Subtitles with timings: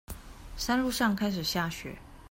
[0.57, 1.95] 山路上開始下雪